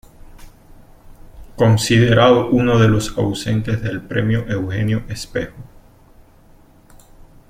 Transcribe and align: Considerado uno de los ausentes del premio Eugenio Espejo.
Considerado 1.55 2.49
uno 2.49 2.79
de 2.79 2.87
los 2.87 3.15
ausentes 3.19 3.83
del 3.83 4.01
premio 4.01 4.47
Eugenio 4.49 5.03
Espejo. 5.09 5.57